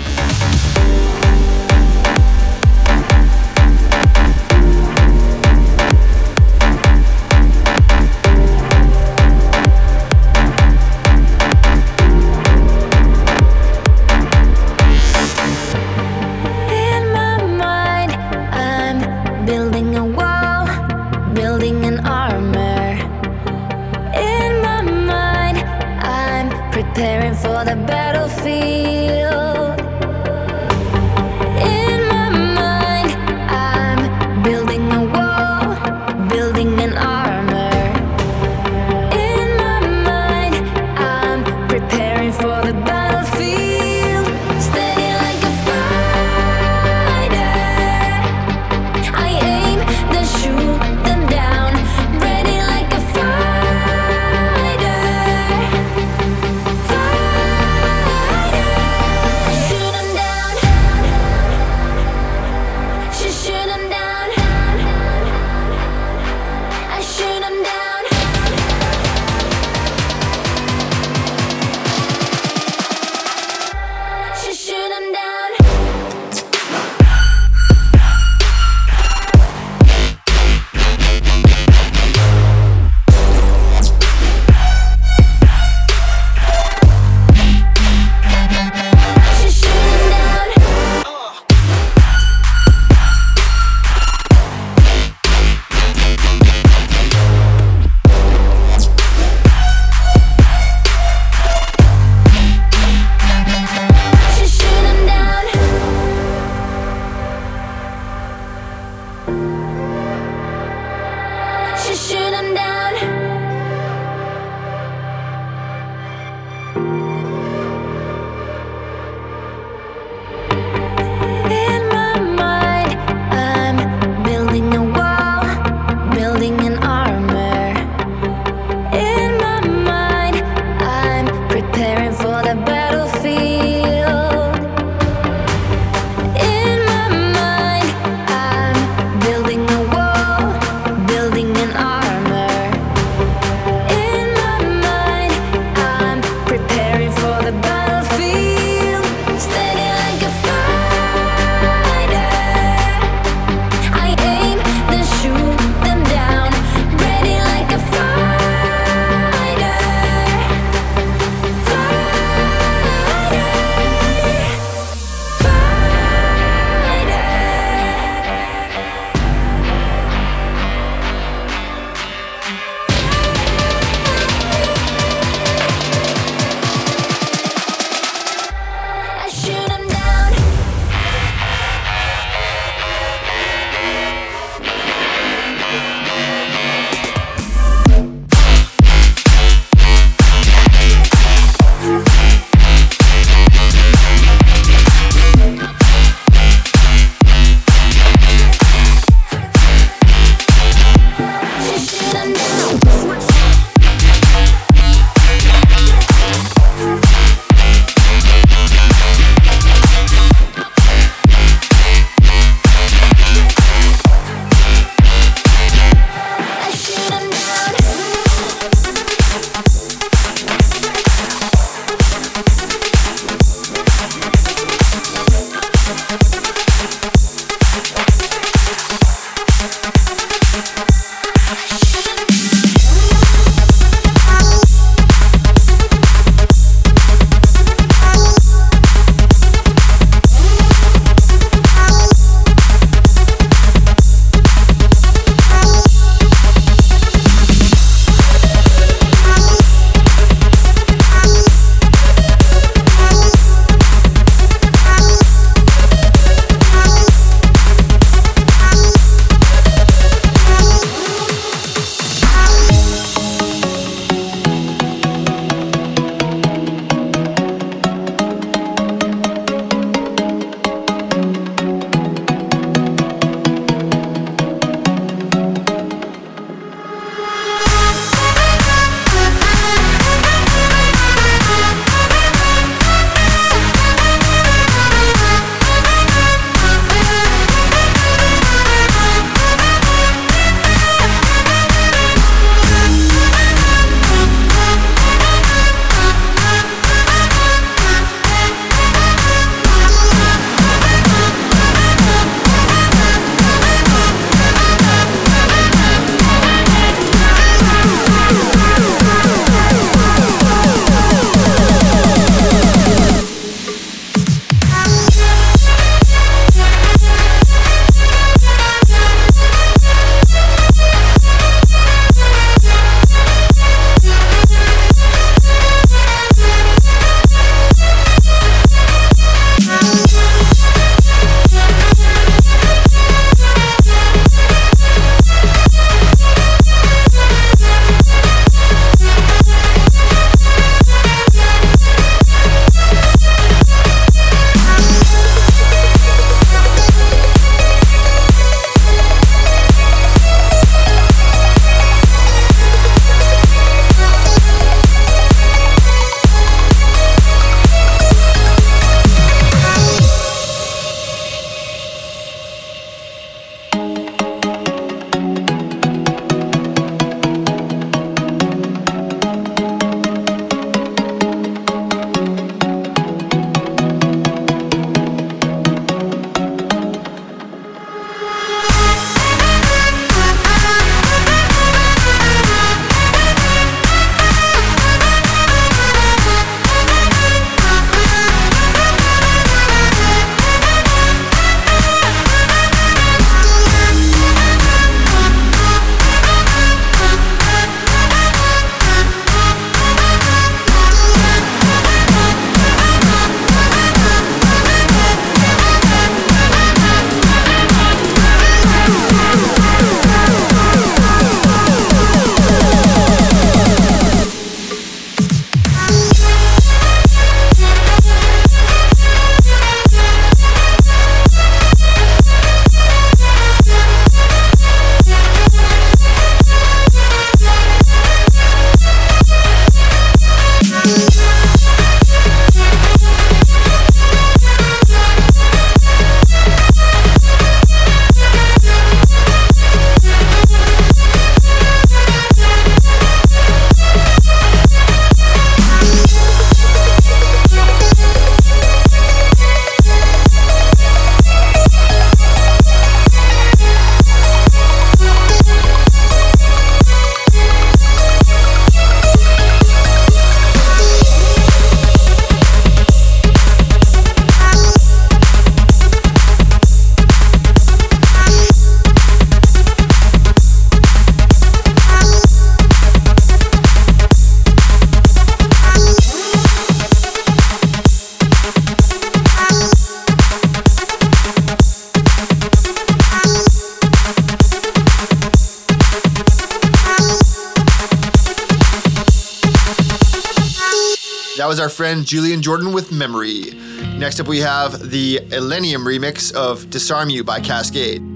and 491.94 492.04
Julian 492.04 492.42
Jordan 492.42 492.72
with 492.72 492.90
Memory. 492.90 493.52
Next 493.98 494.18
up, 494.18 494.26
we 494.26 494.40
have 494.40 494.90
the 494.90 495.18
Illenium 495.30 495.84
remix 495.84 496.34
of 496.34 496.68
Disarm 496.68 497.08
You 497.08 497.22
by 497.22 497.38
Kaskade. 497.38 498.13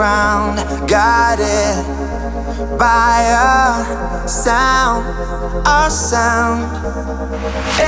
ground, 0.00 0.56
guided 0.88 1.76
by 2.78 3.20
a 3.28 4.26
sound, 4.26 5.04
our 5.66 5.90
sound. 5.90 6.64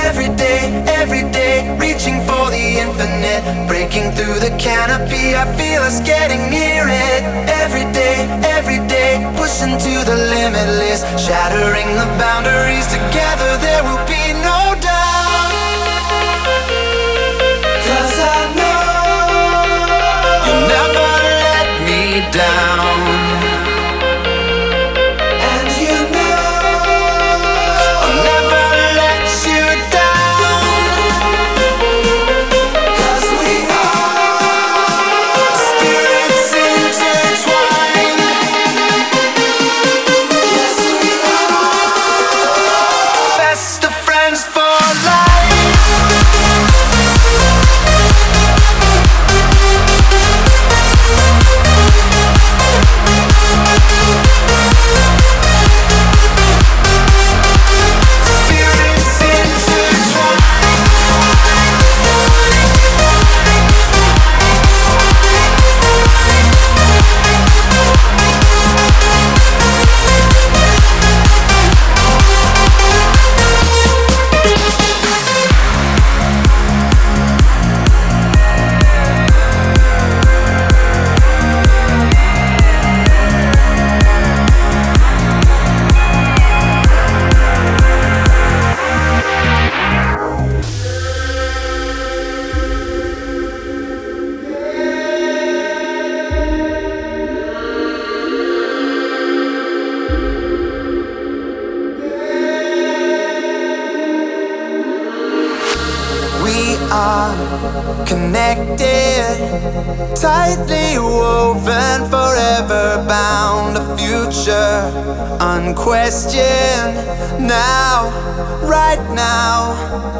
Every 0.05 0.29
day, 0.35 0.61
every 1.01 1.23
day, 1.31 1.75
reaching 1.79 2.21
for 2.29 2.45
the 2.53 2.65
infinite, 2.85 3.41
breaking 3.67 4.11
through 4.11 4.37
the 4.45 4.53
canopy. 4.61 5.33
I 5.33 5.45
feel 5.57 5.81
us 5.81 6.01
getting 6.05 6.51
near 6.53 6.85
it. 6.85 7.21
Every 7.63 7.91
day, 7.91 8.29
every 8.45 8.77
day, 8.87 9.17
pushing 9.35 9.73
to 9.73 9.93
the 10.05 10.17
limitless, 10.35 11.01
shattering 11.17 11.89
the 11.97 12.05
boundaries. 12.21 12.85
Together, 12.93 13.57
there 13.65 13.83
will 13.87 14.02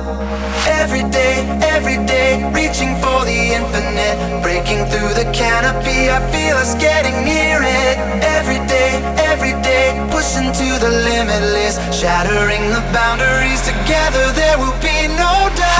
Every 0.03 1.03
day, 1.09 1.47
every 1.63 1.95
day, 2.05 2.43
reaching 2.51 2.93
for 2.99 3.23
the 3.23 3.55
infinite, 3.55 4.43
breaking 4.43 4.85
through 4.91 5.13
the 5.13 5.31
canopy. 5.31 6.11
I 6.11 6.19
feel 6.30 6.57
us 6.57 6.75
getting 6.75 7.23
near 7.23 7.63
it. 7.63 7.95
Every 8.21 8.59
day, 8.67 8.99
every 9.31 9.53
day, 9.63 9.95
pushing 10.11 10.51
to 10.51 10.69
the 10.84 10.91
limitless, 10.91 11.80
shattering 11.95 12.67
the 12.75 12.84
boundaries. 12.91 13.61
Together, 13.61 14.34
there 14.34 14.57
will 14.57 14.75
be 14.84 15.07
no 15.07 15.49
doubt. 15.55 15.73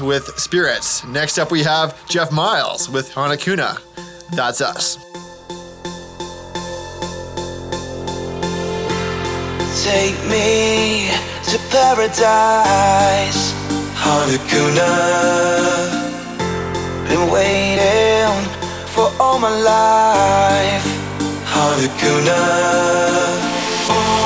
with 0.00 0.38
Spirits. 0.38 1.04
Next 1.04 1.38
up, 1.38 1.50
we 1.50 1.62
have 1.62 2.06
Jeff 2.08 2.30
Miles 2.32 2.88
with 2.88 3.10
Hanakuna. 3.12 3.80
That's 4.32 4.60
us. 4.60 4.96
Take 9.84 10.18
me 10.28 11.10
to 11.50 11.58
paradise, 11.70 13.52
Hanakuna. 13.94 14.90
Been 17.08 17.30
waiting 17.30 18.44
for 18.88 19.10
all 19.20 19.38
my 19.38 19.50
life, 19.50 20.86
Hanakuna. 21.44 22.38
Oh. 23.90 24.17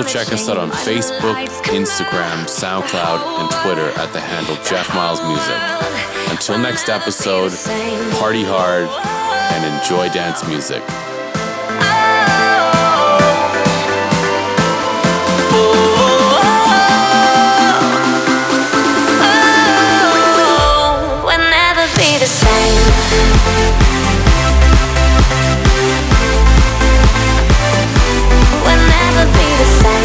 Also, 0.00 0.18
check 0.18 0.32
us 0.32 0.48
out 0.48 0.56
on 0.56 0.70
Facebook, 0.70 1.46
Instagram, 1.64 2.46
SoundCloud, 2.46 3.40
and 3.40 3.50
Twitter 3.62 3.90
at 4.00 4.10
the 4.14 4.20
handle 4.20 4.56
Jeff 4.64 4.88
Miles 4.94 5.20
Music. 5.20 6.32
Until 6.32 6.56
next 6.56 6.88
episode, 6.88 7.52
party 8.18 8.42
hard 8.42 8.88
and 9.52 9.74
enjoy 9.76 10.08
dance 10.08 10.42
music. 10.48 10.82
be 29.32 29.56
the 29.58 29.64
same. 29.64 29.99